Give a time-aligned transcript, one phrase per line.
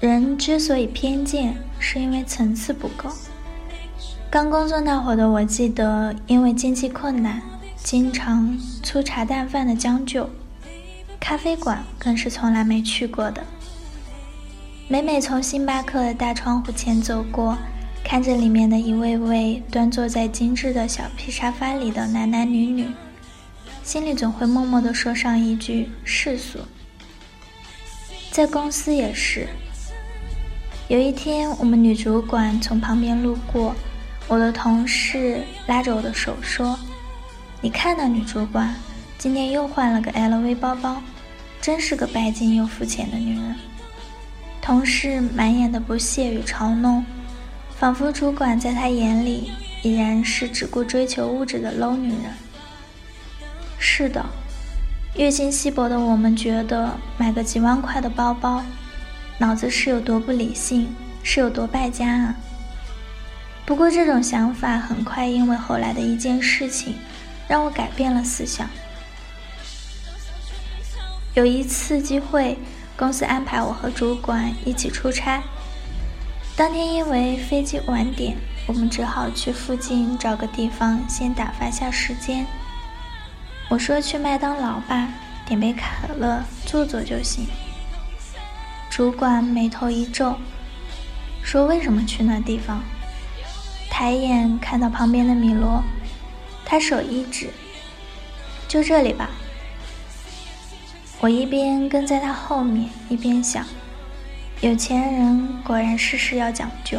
[0.00, 3.10] 人之所以偏见，是因为层次不够。
[4.30, 7.42] 刚工作那会儿的我，记得因为经济困难，
[7.82, 10.30] 经常粗茶淡饭的将就，
[11.18, 13.42] 咖啡馆更是从来没去过的。
[14.86, 17.58] 每每从星巴克的大窗户前走过，
[18.04, 22.86] 看着里面的一位位端坐在精致的小皮沙发里的男男女女，
[23.82, 26.60] 心里总会默默地说上一句世俗。
[28.30, 29.48] 在公司也是。
[30.88, 33.74] 有一天，我们女主管从旁边路过，
[34.26, 36.78] 我的同事拉着我的手说
[37.60, 38.74] ：“你看那女主管，
[39.18, 41.02] 今天又换了个 LV 包包，
[41.60, 43.54] 真是个拜金又肤浅的女人。”
[44.62, 47.04] 同事满眼的不屑与嘲弄，
[47.78, 49.50] 仿佛主管在他眼里
[49.82, 52.32] 依然是只顾追求物质的 low 女人。
[53.78, 54.24] 是的，
[55.16, 58.64] 月薪稀薄的我们觉得买个几万块的包包。
[59.38, 62.34] 脑子是有多不理性，是有多败家啊！
[63.64, 66.96] 不过这种想法很快因为后来的一件事情，
[67.46, 68.68] 让我改变了思想。
[71.34, 72.58] 有一次机会，
[72.96, 75.40] 公司安排我和主管一起出差。
[76.56, 78.36] 当天因为飞机晚点，
[78.66, 82.44] 我们只好去附近找个地方先打发下时间。
[83.68, 85.08] 我说去麦当劳吧，
[85.46, 87.46] 点杯可乐，坐坐就行。
[88.98, 90.34] 主管眉头一皱，
[91.40, 92.82] 说：“为什么去那地方？”
[93.88, 95.84] 抬眼看到旁边的米罗，
[96.64, 97.50] 他手一指
[98.66, 99.30] ：“就这里吧。”
[101.22, 103.64] 我一边跟在他后面，一边想：
[104.62, 106.98] 有钱人果然事事要讲究。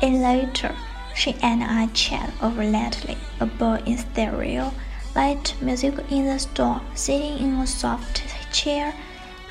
[0.00, 0.72] In later,
[1.14, 4.72] she and I chat over lately, a boy in stereo,
[5.14, 8.22] light music in the store, sitting in a soft
[8.52, 8.92] chair.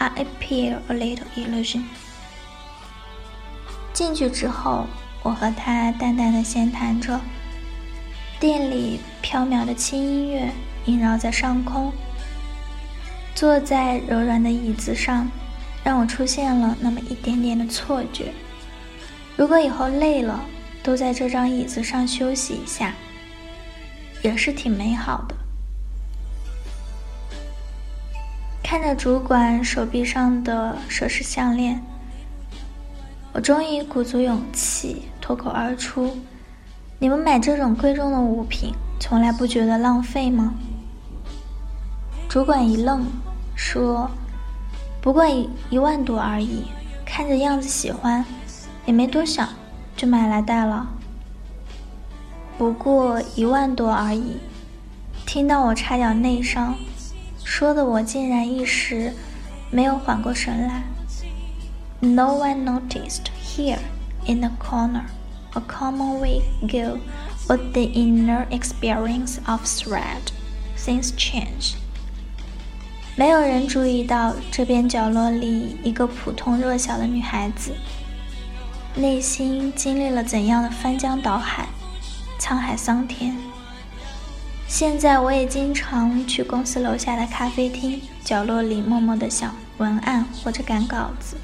[0.02, 1.84] I appear a little illusion。
[3.94, 4.88] 进去之后，
[5.22, 7.22] 我和他淡淡的闲谈着，
[8.40, 10.50] 店里飘渺的轻音乐
[10.86, 11.94] 萦绕在上空。
[13.36, 15.30] 坐在柔软的椅子上，
[15.84, 18.34] 让我出现了那么一点点的错觉。
[19.38, 20.44] 如果以后累了，
[20.82, 22.96] 都在这张椅子上休息一下，
[24.24, 25.36] 也是挺美好的。
[28.64, 31.84] 看着主管手臂上的首饰项链，
[33.34, 36.18] 我终于鼓足勇气脱口而出
[36.98, 40.54] ：“你们买这种贵重的物品，从来不觉得浪费吗？”
[42.30, 43.06] 主管一愣，
[43.56, 44.10] 说
[45.02, 46.66] ：“不过一一万多而已，
[47.06, 48.24] 看着样子喜欢，
[48.86, 49.50] 也没多想，
[49.98, 50.88] 就买来戴了。”
[52.58, 54.38] 不过一万多而已，
[55.26, 56.76] 听到我差点内伤。
[57.44, 59.14] 说的我竟然一时
[59.70, 60.84] 没有缓过神来。
[62.00, 63.80] No one noticed here
[64.26, 65.04] in the corner
[65.54, 67.00] a common way go
[67.48, 70.32] with the inner experience of thread.
[70.78, 71.76] Things change.
[73.16, 77.74] 没有人注意到这边角落里一个普通弱小的女孩子，
[78.96, 81.68] 内心经历了怎样的翻江倒海、
[82.40, 83.36] 沧海桑田。
[84.72, 91.36] 现在我也经常去公司楼下的咖啡厅角落里默默的想文案或者赶稿子，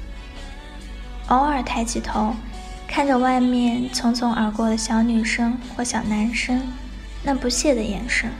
[1.26, 2.34] 偶尔抬起头，
[2.86, 6.62] 看着外面匆匆而过的小女生或小男生
[7.22, 8.30] 那不屑的眼神，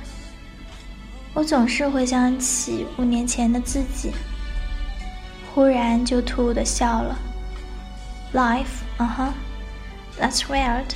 [1.34, 4.12] 我总是回想起五年前的自己，
[5.54, 7.14] 忽然就突兀的笑了。
[8.32, 9.32] Life, uh huh,
[10.18, 10.86] that's weird.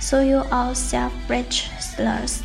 [0.00, 2.38] So you all self-rich slurs.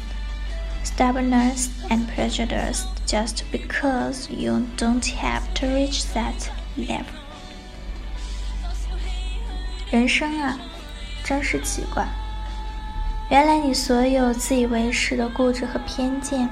[0.98, 7.06] Stubbornness and prejudice just because you don't have to reach that level。
[9.92, 10.58] 人生啊，
[11.24, 12.04] 真是奇怪。
[13.30, 16.50] 原来你所有自以为是的固执和偏见，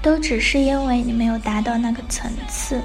[0.00, 2.80] 都只是因为你没有达到那个层次。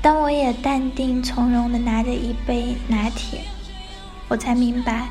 [0.00, 3.44] 当我也淡定从容的拿着一杯拿铁，
[4.28, 5.06] 我才明白，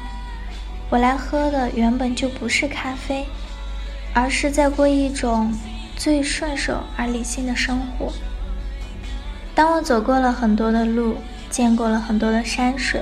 [0.89, 3.27] 我来喝的原本就不是咖啡。
[4.19, 5.54] 而是在过一种
[5.95, 8.12] 最顺手而理性的生活。
[9.56, 11.16] 当我走过了很多的路，
[11.50, 13.01] 见过了很多的山水，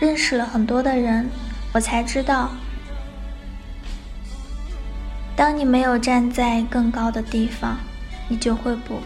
[0.00, 1.28] 认识了很多的人，
[1.72, 2.50] 我才知道，
[5.36, 7.78] 当你没有站在更高的地方，
[8.26, 8.98] 你就会不，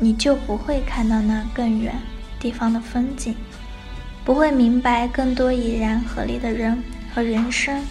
[0.00, 1.94] 你就不会看到那更远
[2.40, 3.36] 地方的风景，
[4.24, 6.82] 不会明白更多已然合理的人
[7.14, 7.82] 和人生。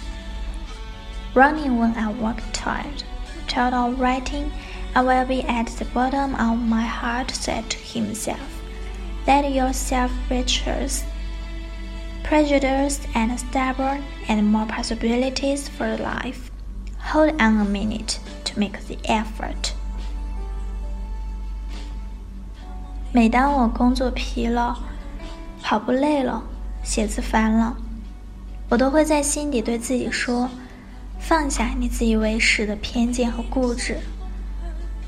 [1.34, 3.04] Running when I walk tired,
[3.46, 4.50] tired of writing,
[4.94, 8.40] I will be at the bottom of my heart, said to himself.
[9.26, 11.04] Let yourself riches,
[12.24, 16.50] prejudiced and stubborn, and more possibilities for life.
[16.98, 19.74] Hold on a minute to make the effort.
[23.12, 24.78] 每当我工作疲了、
[25.62, 26.42] 跑步累了、
[26.82, 27.76] 写字烦了，
[28.68, 30.50] 我都会在心底对自己说。
[31.25, 33.97] 放下你自以为是的偏见和固执，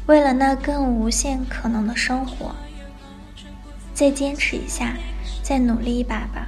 [0.08, 2.56] 为了那更无限可能的生活，
[3.94, 4.96] 再坚持一下，
[5.44, 6.48] 再努力一把吧。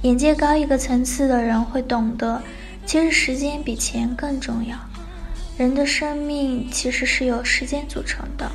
[0.00, 2.42] 眼界高一个层次的人会懂得，
[2.86, 4.78] 其实时间比钱更重要。
[5.58, 8.50] 人的生命其实是由时间组成的。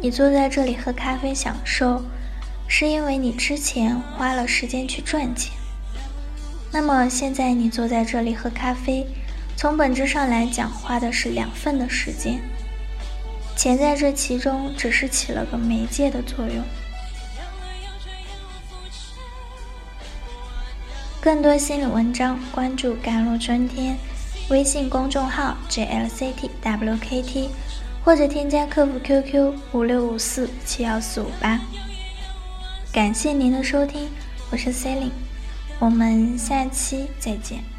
[0.00, 2.04] 你坐在这里喝咖啡享受，
[2.68, 5.57] 是因为你之前花了时间去赚钱。
[6.70, 9.06] 那么现在你坐在这里喝咖啡，
[9.56, 12.40] 从本质上来讲，花的是两份的时间，
[13.56, 16.62] 钱在这其中只是起了个媒介的作用。
[21.20, 23.96] 更多心理文章，关注“甘露春天”
[24.48, 27.48] 微信公众号 “jlctwkt”，
[28.04, 31.58] 或者添加客服 QQ 五六五四七幺四五八。
[32.92, 34.08] 感谢您的收听，
[34.50, 35.27] 我是 Celine。
[35.80, 37.77] 我们下期再见。